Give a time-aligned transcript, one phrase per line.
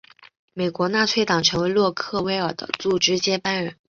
[0.55, 3.77] 美国纳粹党成为洛克威尔的组织接班人。